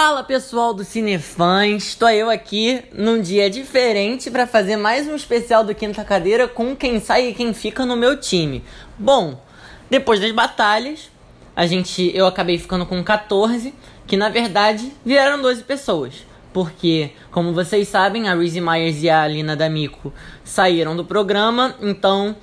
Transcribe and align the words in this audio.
Fala 0.00 0.22
pessoal 0.22 0.72
do 0.72 0.84
Cinefãs, 0.84 1.82
estou 1.82 2.08
eu 2.08 2.30
aqui 2.30 2.84
num 2.92 3.20
dia 3.20 3.50
diferente 3.50 4.30
para 4.30 4.46
fazer 4.46 4.76
mais 4.76 5.08
um 5.08 5.16
especial 5.16 5.64
do 5.64 5.74
Quinta 5.74 6.04
Cadeira 6.04 6.46
com 6.46 6.76
quem 6.76 7.00
sai 7.00 7.30
e 7.30 7.34
quem 7.34 7.52
fica 7.52 7.84
no 7.84 7.96
meu 7.96 8.16
time. 8.16 8.62
Bom, 8.96 9.42
depois 9.90 10.20
das 10.20 10.30
batalhas, 10.30 11.10
a 11.56 11.66
gente 11.66 12.12
eu 12.14 12.28
acabei 12.28 12.58
ficando 12.58 12.86
com 12.86 13.02
14, 13.02 13.74
que 14.06 14.16
na 14.16 14.28
verdade 14.28 14.92
vieram 15.04 15.42
12 15.42 15.64
pessoas. 15.64 16.24
Porque, 16.52 17.10
como 17.32 17.52
vocês 17.52 17.88
sabem, 17.88 18.28
a 18.28 18.36
Reese 18.36 18.60
Myers 18.60 19.02
e 19.02 19.10
a 19.10 19.22
Alina 19.22 19.56
D'Amico 19.56 20.14
saíram 20.44 20.94
do 20.94 21.04
programa, 21.04 21.74
então 21.82 22.36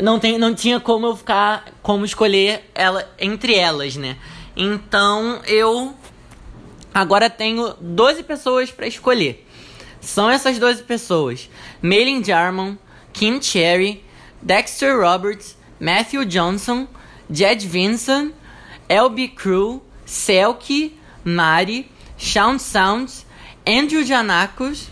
não, 0.00 0.18
tem, 0.18 0.38
não 0.38 0.54
tinha 0.54 0.80
como 0.80 1.08
eu 1.08 1.14
ficar, 1.14 1.66
como 1.82 2.06
escolher 2.06 2.70
ela 2.74 3.06
entre 3.18 3.54
elas, 3.54 3.96
né? 3.96 4.16
Então 4.56 5.40
eu 5.46 5.94
Agora 6.94 7.30
tenho 7.30 7.74
12 7.80 8.22
pessoas 8.22 8.70
para 8.70 8.86
escolher. 8.86 9.46
São 10.00 10.28
essas 10.28 10.58
12 10.58 10.82
pessoas: 10.82 11.48
Maylin 11.80 12.22
Jarman, 12.22 12.78
Kim 13.12 13.40
Cherry, 13.40 14.04
Dexter 14.42 15.00
Roberts, 15.00 15.56
Matthew 15.80 16.26
Johnson, 16.26 16.86
Jed 17.30 17.66
Vincent, 17.66 18.32
Elby 18.88 19.28
Crew, 19.28 19.82
Selkie, 20.04 20.98
Mari, 21.24 21.90
Sean 22.18 22.58
Sounds, 22.58 23.24
Andrew 23.66 24.04
Janakos, 24.04 24.88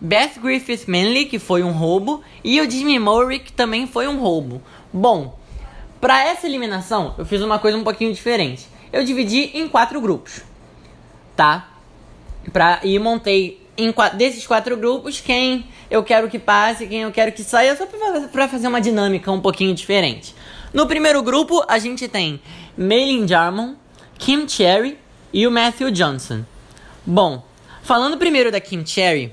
Beth 0.00 0.40
Griffith 0.42 0.88
Manley, 0.88 1.26
que 1.26 1.38
foi 1.38 1.62
um 1.62 1.70
roubo, 1.70 2.22
e 2.42 2.60
o 2.60 2.68
Jimmy 2.68 2.98
Murray, 2.98 3.38
que 3.38 3.52
também 3.52 3.86
foi 3.86 4.08
um 4.08 4.18
roubo. 4.18 4.60
Bom, 4.92 5.38
para 6.00 6.24
essa 6.24 6.46
eliminação, 6.46 7.14
eu 7.16 7.24
fiz 7.24 7.42
uma 7.42 7.58
coisa 7.60 7.76
um 7.76 7.84
pouquinho 7.84 8.12
diferente. 8.12 8.66
Eu 8.92 9.04
dividi 9.04 9.50
em 9.54 9.68
quatro 9.68 10.00
grupos 10.00 10.47
tá? 11.38 11.68
Pra, 12.52 12.80
e 12.82 12.98
montei 12.98 13.64
em, 13.76 13.94
desses 14.14 14.44
quatro 14.44 14.76
grupos 14.76 15.20
quem 15.20 15.66
eu 15.88 16.02
quero 16.02 16.28
que 16.28 16.36
passe, 16.36 16.88
quem 16.88 17.02
eu 17.02 17.12
quero 17.12 17.30
que 17.30 17.44
saia, 17.44 17.76
só 17.76 17.86
pra 18.32 18.48
fazer 18.48 18.66
uma 18.66 18.80
dinâmica 18.80 19.30
um 19.30 19.40
pouquinho 19.40 19.72
diferente. 19.72 20.34
No 20.74 20.88
primeiro 20.88 21.22
grupo, 21.22 21.64
a 21.68 21.78
gente 21.78 22.08
tem 22.08 22.40
Maylin 22.76 23.26
Jarmon, 23.26 23.76
Kim 24.18 24.48
Cherry 24.48 24.98
e 25.32 25.46
o 25.46 25.50
Matthew 25.50 25.92
Johnson. 25.92 26.44
Bom, 27.06 27.44
falando 27.82 28.18
primeiro 28.18 28.50
da 28.50 28.60
Kim 28.60 28.84
Cherry, 28.84 29.32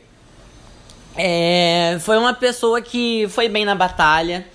é, 1.18 1.98
foi 2.02 2.20
uma 2.20 2.36
pessoa 2.36 2.82
que 2.82 3.28
foi 3.30 3.50
bem 3.50 3.66
na 3.66 3.74
batalha. 3.74 4.46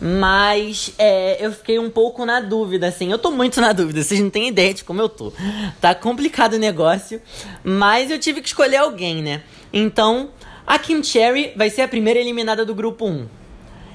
Mas 0.00 0.92
é, 0.96 1.44
eu 1.44 1.52
fiquei 1.52 1.78
um 1.78 1.90
pouco 1.90 2.24
na 2.24 2.40
dúvida, 2.40 2.86
assim. 2.86 3.10
Eu 3.10 3.18
tô 3.18 3.30
muito 3.30 3.60
na 3.60 3.72
dúvida, 3.72 4.02
vocês 4.02 4.20
não 4.20 4.30
têm 4.30 4.48
ideia 4.48 4.72
de 4.72 4.84
como 4.84 5.00
eu 5.00 5.08
tô. 5.08 5.32
Tá 5.80 5.94
complicado 5.94 6.54
o 6.54 6.58
negócio, 6.58 7.20
mas 7.64 8.10
eu 8.10 8.18
tive 8.18 8.40
que 8.40 8.46
escolher 8.46 8.76
alguém, 8.76 9.22
né? 9.22 9.42
Então, 9.72 10.30
a 10.66 10.78
Kim 10.78 11.02
Cherry 11.02 11.52
vai 11.56 11.68
ser 11.68 11.82
a 11.82 11.88
primeira 11.88 12.20
eliminada 12.20 12.64
do 12.64 12.74
grupo 12.74 13.06
1. 13.06 13.26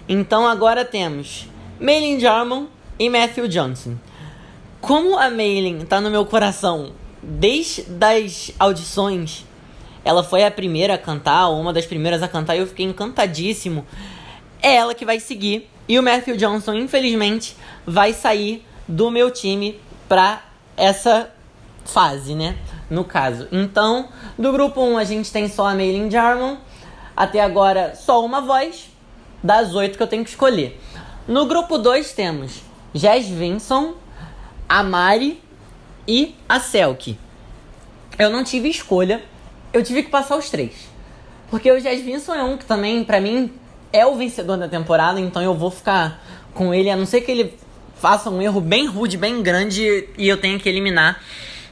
Então 0.10 0.46
agora 0.46 0.84
temos 0.84 1.48
Maylin 1.80 2.20
Jarman 2.20 2.68
e 3.00 3.10
Matthew 3.10 3.48
Johnson. 3.48 3.96
Como 4.82 5.18
a 5.18 5.30
Maylin 5.30 5.86
tá 5.86 6.02
no 6.02 6.12
meu 6.12 6.26
coração 6.26 6.92
desde 7.22 7.86
as 8.02 8.52
audições, 8.60 9.46
ela 10.04 10.24
foi 10.24 10.44
a 10.44 10.52
primeira 10.52 10.96
a 10.96 10.98
cantar, 10.98 11.48
ou 11.48 11.62
uma 11.62 11.72
das 11.72 11.86
primeiras 11.86 12.22
a 12.22 12.28
cantar, 12.28 12.56
e 12.58 12.60
eu 12.60 12.68
fiquei 12.68 12.86
encantadíssimo. 12.86 13.86
É 14.62 14.76
ela 14.76 14.94
que 14.94 15.06
vai 15.06 15.20
seguir 15.20 15.70
e 15.88 16.00
o 16.00 16.04
Matthew 16.04 16.38
Johnson, 16.38 16.74
infelizmente, 16.74 17.56
vai 17.86 18.14
sair 18.14 18.66
do 18.88 19.12
meu 19.12 19.32
time 19.32 19.80
para 20.08 20.42
essa 20.78 21.32
fase, 21.86 22.36
né? 22.36 22.58
No 22.90 23.04
caso. 23.04 23.48
Então, 23.52 24.10
do 24.38 24.52
grupo 24.52 24.82
1 24.82 24.98
a 24.98 25.04
gente 25.04 25.32
tem 25.32 25.48
só 25.48 25.68
a 25.68 25.76
Maylin 25.76 26.10
Jarman. 26.10 26.58
Até 27.16 27.42
agora, 27.42 27.96
só 27.96 28.24
uma 28.24 28.42
voz 28.42 28.90
das 29.44 29.76
oito 29.76 29.98
que 29.98 30.04
eu 30.04 30.08
tenho 30.08 30.24
que 30.24 30.30
escolher. 30.30 30.80
No 31.28 31.46
grupo 31.46 31.78
2 31.78 32.14
temos 32.14 32.62
Jess 32.94 33.28
Vinson, 33.28 33.96
a 34.68 34.84
Mari 34.84 35.42
e 36.08 36.36
a 36.48 36.60
Selkie. 36.60 37.20
Eu 38.18 38.30
não 38.30 38.44
tive 38.44 38.70
escolha, 38.70 39.24
eu 39.72 39.84
tive 39.84 40.04
que 40.04 40.10
passar 40.10 40.38
os 40.38 40.50
três. 40.50 40.74
Porque 41.50 41.72
o 41.72 41.80
Jess 41.80 42.02
Vinson 42.02 42.34
é 42.34 42.44
um 42.44 42.58
que 42.58 42.66
também, 42.66 43.04
para 43.04 43.20
mim, 43.20 43.54
é 43.94 44.06
o 44.06 44.16
vencedor 44.16 44.58
da 44.58 44.68
temporada, 44.68 45.20
então 45.20 45.42
eu 45.42 45.54
vou 45.54 45.70
ficar 45.70 46.22
com 46.54 46.74
ele, 46.74 46.90
a 46.90 46.96
não 46.96 47.06
ser 47.06 47.22
que 47.22 47.32
ele 47.32 47.54
faça 47.96 48.30
um 48.30 48.42
erro 48.42 48.60
bem 48.60 48.88
rude, 48.88 49.16
bem 49.16 49.42
grande 49.42 50.10
e 50.18 50.28
eu 50.28 50.36
tenha 50.38 50.60
que 50.60 50.68
eliminar. 50.68 51.22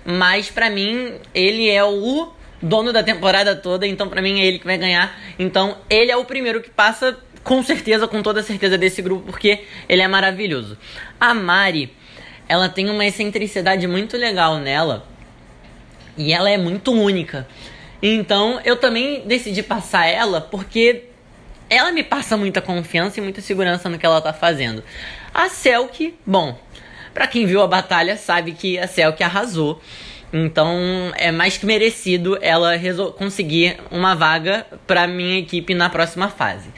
Mas 0.06 0.50
para 0.50 0.70
mim, 0.70 1.16
ele 1.34 1.70
é 1.70 1.84
o 1.84 2.32
dono 2.62 2.94
da 2.94 3.04
temporada 3.04 3.56
toda, 3.56 3.88
então 3.88 4.08
para 4.08 4.22
mim 4.22 4.40
é 4.40 4.46
ele 4.46 4.60
que 4.60 4.66
vai 4.66 4.78
ganhar. 4.78 5.20
Então 5.38 5.78
ele 5.90 6.12
é 6.12 6.16
o 6.16 6.24
primeiro 6.24 6.62
que 6.62 6.70
passa 6.70 7.18
com 7.44 7.64
certeza, 7.64 8.08
com 8.08 8.22
toda 8.22 8.44
certeza 8.44 8.78
desse 8.78 9.02
grupo, 9.02 9.26
porque 9.26 9.64
ele 9.90 10.02
é 10.02 10.08
maravilhoso. 10.08 10.78
A 11.20 11.34
Mari, 11.34 11.92
ela 12.48 12.70
tem 12.70 12.90
uma 12.90 13.06
excentricidade 13.06 13.88
muito 13.88 14.16
legal 14.16 14.58
nela. 14.58 15.06
E 16.18 16.32
ela 16.32 16.50
é 16.50 16.58
muito 16.58 16.92
única. 16.92 17.48
Então 18.02 18.60
eu 18.64 18.78
também 18.78 19.24
decidi 19.26 19.64
passar 19.64 20.06
ela 20.06 20.40
porque 20.40 21.11
ela 21.72 21.90
me 21.94 22.04
passa 22.04 22.36
muita 22.36 22.62
confiança 22.62 23.22
e 23.22 23.24
muita 23.24 23.40
segurança 23.40 23.88
no 23.88 23.98
que 23.98 24.06
ela 24.06 24.20
tá 24.20 24.34
fazendo. 24.34 24.84
A 25.34 25.48
Selk, 25.48 26.14
bom, 26.26 26.60
para 27.14 27.28
quem 27.28 27.46
viu 27.46 27.62
a 27.62 27.68
batalha 27.68 28.18
sabe 28.18 28.52
que 28.52 28.78
a 28.78 28.88
Selk 28.88 29.24
arrasou. 29.24 29.82
Então 30.34 30.78
é 31.16 31.32
mais 31.32 31.58
que 31.58 31.66
merecido 31.66 32.38
ela 32.42 32.74
conseguir 33.18 33.80
uma 33.90 34.14
vaga 34.16 34.68
para 34.86 35.08
minha 35.08 35.40
equipe 35.40 35.74
na 35.74 35.90
próxima 35.90 36.28
fase. 36.28 36.70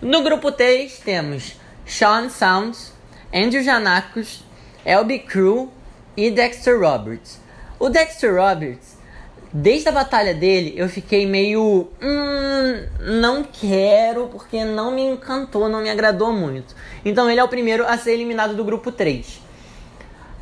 No 0.00 0.22
grupo 0.22 0.50
3 0.50 0.98
temos 1.00 1.52
Sean 1.84 2.30
Sounds, 2.30 2.94
Andrew 3.32 3.62
Janakos, 3.62 4.42
Elby 4.82 5.18
Crew 5.18 5.70
e 6.16 6.30
Dexter 6.30 6.80
Roberts. 6.80 7.38
O 7.78 7.90
Dexter 7.90 8.34
Roberts 8.34 8.95
Desde 9.52 9.88
a 9.88 9.92
batalha 9.92 10.34
dele, 10.34 10.74
eu 10.76 10.88
fiquei 10.88 11.26
meio. 11.26 11.88
Hum, 12.02 12.86
não 13.00 13.44
quero, 13.44 14.28
porque 14.28 14.64
não 14.64 14.90
me 14.90 15.02
encantou, 15.02 15.68
não 15.68 15.82
me 15.82 15.90
agradou 15.90 16.32
muito. 16.32 16.74
Então 17.04 17.30
ele 17.30 17.40
é 17.40 17.44
o 17.44 17.48
primeiro 17.48 17.86
a 17.86 17.96
ser 17.96 18.12
eliminado 18.12 18.54
do 18.54 18.64
grupo 18.64 18.90
3. 18.90 19.40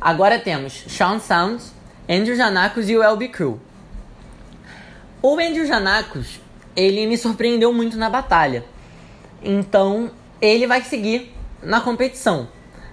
Agora 0.01 0.39
temos 0.39 0.83
Sean 0.87 1.19
Sounds, 1.19 1.73
Andrew 2.09 2.35
Janakos 2.35 2.89
e 2.89 2.97
o 2.97 3.03
LB 3.03 3.29
Crew. 3.29 3.59
O 5.21 5.39
Andrew 5.39 5.65
Janakos, 5.65 6.39
ele 6.75 7.07
me 7.07 7.17
surpreendeu 7.17 7.73
muito 7.73 7.97
na 7.97 8.09
batalha. 8.09 8.63
Então, 9.41 10.11
ele 10.41 10.67
vai 10.67 10.81
seguir 10.81 11.33
na 11.63 11.81
competição. 11.81 12.47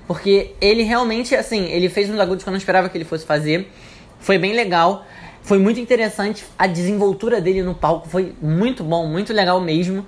Porque 0.06 0.55
ele 0.61 0.83
realmente, 0.83 1.34
assim, 1.34 1.67
ele 1.67 1.89
fez 1.89 2.09
uns 2.11 2.19
agudos 2.19 2.43
que 2.43 2.49
eu 2.49 2.53
não 2.53 2.59
esperava 2.59 2.89
que 2.89 2.97
ele 2.97 3.05
fosse 3.05 3.25
fazer. 3.25 3.71
Foi 4.19 4.39
bem 4.39 4.53
legal. 4.53 5.06
Foi 5.43 5.59
muito 5.59 5.81
interessante, 5.81 6.45
a 6.57 6.67
desenvoltura 6.67 7.41
dele 7.41 7.63
no 7.63 7.75
palco 7.75 8.09
foi 8.09 8.35
muito 8.41 8.85
bom, 8.85 9.07
muito 9.07 9.33
legal 9.33 9.61
mesmo. 9.61 10.07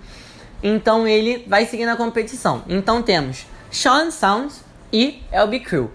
Então 0.62 1.06
ele 1.06 1.44
vai 1.48 1.66
seguir 1.66 1.86
na 1.86 1.96
competição. 1.96 2.62
Então 2.68 3.02
temos 3.02 3.46
Sean 3.70 4.10
Sounds 4.10 4.64
e 4.92 5.22
LB 5.32 5.60
Crew. 5.60 5.90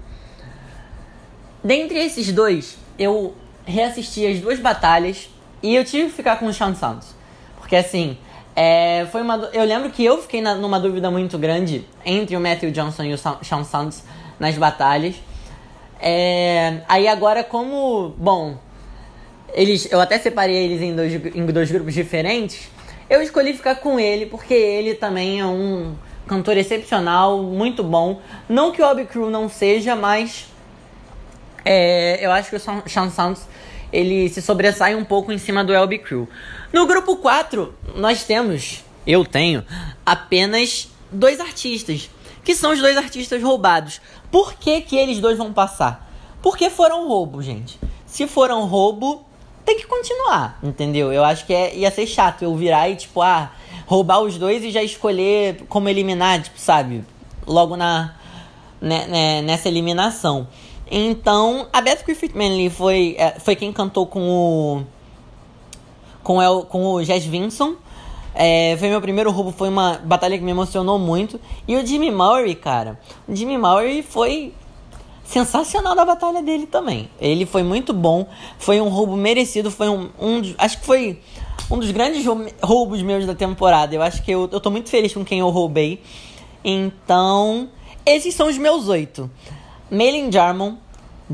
Dentre 1.63 1.99
esses 1.99 2.31
dois, 2.31 2.77
eu 2.97 3.33
reassisti 3.65 4.25
as 4.25 4.39
duas 4.39 4.59
batalhas 4.59 5.29
e 5.63 5.75
eu 5.75 5.85
tive 5.85 6.09
que 6.09 6.15
ficar 6.15 6.37
com 6.37 6.45
o 6.45 6.53
Sean 6.53 6.75
Sounds. 6.75 7.15
Porque 7.57 7.75
assim, 7.75 8.17
é, 8.55 9.07
foi 9.11 9.21
uma, 9.21 9.49
eu 9.53 9.63
lembro 9.63 9.89
que 9.89 10.03
eu 10.03 10.21
fiquei 10.21 10.41
na, 10.41 10.53
numa 10.55 10.79
dúvida 10.79 11.09
muito 11.09 11.37
grande 11.37 11.87
entre 12.05 12.35
o 12.35 12.41
Matthew 12.41 12.71
Johnson 12.71 13.03
e 13.03 13.13
o 13.13 13.17
Sean 13.17 13.63
Sounds 13.63 14.03
nas 14.37 14.57
batalhas. 14.57 15.15
É, 16.01 16.81
aí 16.87 17.07
agora, 17.07 17.43
como. 17.43 18.13
Bom, 18.17 18.57
eles, 19.53 19.91
eu 19.91 19.99
até 19.99 20.17
separei 20.17 20.55
eles 20.55 20.81
em 20.81 20.95
dois, 20.95 21.13
em 21.13 21.45
dois 21.45 21.71
grupos 21.71 21.93
diferentes. 21.93 22.69
Eu 23.09 23.21
escolhi 23.21 23.53
ficar 23.53 23.75
com 23.75 23.99
ele 23.99 24.25
porque 24.25 24.53
ele 24.53 24.93
também 24.93 25.39
é 25.39 25.45
um 25.45 25.95
cantor 26.27 26.57
excepcional, 26.57 27.41
muito 27.41 27.83
bom. 27.83 28.21
Não 28.47 28.71
que 28.71 28.81
o 28.81 28.85
Obi 28.85 29.05
Crew 29.05 29.29
não 29.29 29.49
seja, 29.49 29.95
mas 29.95 30.47
é, 31.65 32.23
eu 32.23 32.31
acho 32.31 32.49
que 32.49 32.55
o 32.55 32.59
Sean 32.59 33.09
Sounds 33.09 33.47
ele 33.91 34.29
se 34.29 34.41
sobressai 34.41 34.95
um 34.95 35.03
pouco 35.03 35.31
em 35.31 35.37
cima 35.37 35.63
do 35.63 35.73
LB 35.73 35.99
Crew. 35.99 36.29
No 36.71 36.85
grupo 36.85 37.15
4, 37.17 37.73
nós 37.95 38.23
temos, 38.23 38.83
eu 39.05 39.25
tenho, 39.25 39.63
apenas 40.05 40.89
dois 41.11 41.39
artistas, 41.39 42.09
que 42.43 42.53
são 42.53 42.71
os 42.71 42.79
dois 42.79 42.95
artistas 42.95 43.41
roubados. 43.41 43.99
Por 44.31 44.53
que, 44.53 44.81
que 44.81 44.95
eles 44.95 45.19
dois 45.19 45.37
vão 45.37 45.51
passar? 45.51 46.07
Porque 46.41 46.69
foram 46.69 47.07
roubo, 47.07 47.41
gente. 47.41 47.79
Se 48.05 48.27
foram 48.27 48.65
roubo, 48.65 49.25
tem 49.69 49.77
que 49.77 49.85
continuar, 49.85 50.57
entendeu? 50.63 51.13
Eu 51.13 51.23
acho 51.23 51.45
que 51.45 51.53
é, 51.53 51.75
ia 51.75 51.91
ser 51.91 52.07
chato 52.07 52.41
eu 52.41 52.55
virar 52.55 52.89
e, 52.89 52.95
tipo, 52.95 53.21
ah, 53.21 53.51
roubar 53.85 54.19
os 54.19 54.35
dois 54.35 54.63
e 54.63 54.71
já 54.71 54.81
escolher 54.81 55.63
como 55.69 55.87
eliminar, 55.87 56.41
tipo, 56.41 56.59
sabe? 56.59 57.05
Logo 57.45 57.77
na 57.77 58.15
né, 58.81 59.05
né, 59.05 59.41
nessa 59.43 59.67
eliminação. 59.67 60.47
Então, 60.89 61.67
a 61.71 61.81
Beth 61.81 62.03
Griffith 62.03 62.33
Manley 62.33 62.71
foi, 62.71 63.15
é, 63.19 63.39
foi 63.39 63.55
quem 63.55 63.71
cantou 63.71 64.07
com 64.07 64.27
o. 64.27 64.83
com, 66.23 66.41
el, 66.41 66.63
com 66.63 66.85
o 66.93 67.03
Jazz 67.03 67.25
Vinson. 67.25 67.75
É, 68.33 68.75
foi 68.79 68.89
meu 68.89 69.01
primeiro 69.01 69.29
roubo, 69.29 69.51
foi 69.51 69.69
uma 69.69 69.99
batalha 70.03 70.35
que 70.35 70.43
me 70.43 70.49
emocionou 70.49 70.97
muito. 70.97 71.39
E 71.67 71.75
o 71.75 71.85
Jimmy 71.85 72.09
Murray, 72.09 72.55
cara. 72.55 72.99
O 73.27 73.35
Jimmy 73.35 73.57
Murray 73.57 74.01
foi 74.01 74.51
sensacional 75.29 75.95
da 75.95 76.03
batalha 76.03 76.41
dele 76.41 76.65
também. 76.65 77.07
Ele 77.21 77.45
foi 77.45 77.61
muito 77.61 77.93
bom, 77.93 78.27
foi 78.57 78.81
um 78.81 78.89
roubo 78.89 79.15
merecido, 79.15 79.69
foi 79.69 79.87
um, 79.87 80.09
um 80.19 80.41
acho 80.57 80.79
que 80.79 80.85
foi 80.85 81.21
um 81.69 81.77
dos 81.77 81.91
grandes 81.91 82.25
roubos 82.63 83.01
meus 83.03 83.27
da 83.27 83.35
temporada. 83.35 83.93
Eu 83.93 84.01
acho 84.01 84.23
que 84.23 84.31
eu, 84.31 84.49
eu 84.51 84.59
tô 84.59 84.71
muito 84.71 84.89
feliz 84.89 85.13
com 85.13 85.23
quem 85.23 85.39
eu 85.39 85.49
roubei. 85.49 86.01
Então, 86.63 87.69
esses 88.03 88.33
são 88.33 88.47
os 88.47 88.57
meus 88.57 88.87
oito. 88.87 89.29
Maylin 89.91 90.31
Jarmon, 90.31 90.77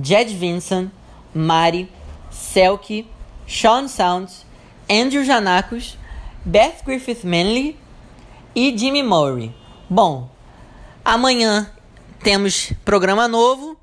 Jed 0.03 0.35
Vincent, 0.35 0.91
Mari, 1.33 1.89
Selkie, 2.29 3.07
Sean 3.47 3.87
Sounds, 3.87 4.45
Andrew 4.89 5.23
Janakos, 5.23 5.97
Beth 6.43 6.83
Griffith 6.85 7.23
Manley 7.23 7.77
e 8.53 8.77
Jimmy 8.77 9.01
Murray. 9.01 9.55
Bom, 9.89 10.29
amanhã 11.03 11.71
temos 12.21 12.73
programa 12.83 13.25
novo. 13.25 13.74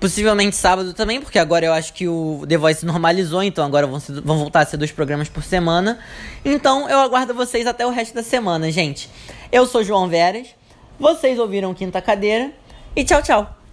Possivelmente 0.00 0.56
sábado 0.56 0.92
também, 0.92 1.20
porque 1.20 1.38
agora 1.38 1.64
eu 1.64 1.72
acho 1.72 1.94
que 1.94 2.06
o 2.06 2.44
The 2.48 2.56
Voice 2.56 2.84
normalizou, 2.84 3.42
então 3.42 3.64
agora 3.64 3.86
vão, 3.86 3.98
ser, 3.98 4.20
vão 4.20 4.38
voltar 4.38 4.60
a 4.60 4.66
ser 4.66 4.76
dois 4.76 4.92
programas 4.92 5.28
por 5.28 5.42
semana. 5.42 5.98
Então 6.44 6.88
eu 6.88 7.00
aguardo 7.00 7.32
vocês 7.32 7.66
até 7.66 7.86
o 7.86 7.90
resto 7.90 8.14
da 8.14 8.22
semana, 8.22 8.70
gente. 8.70 9.08
Eu 9.50 9.66
sou 9.66 9.82
João 9.82 10.08
Veras, 10.08 10.48
vocês 10.98 11.38
ouviram 11.38 11.72
Quinta 11.72 12.02
Cadeira 12.02 12.52
e 12.94 13.04
tchau, 13.04 13.22
tchau! 13.22 13.63